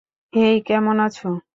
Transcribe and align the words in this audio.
হেই, 0.33 0.55
কেমন 0.65 0.97
আছো? 0.99 1.27